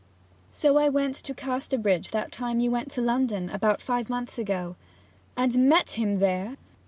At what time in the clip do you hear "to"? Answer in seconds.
1.17-1.33, 2.89-3.01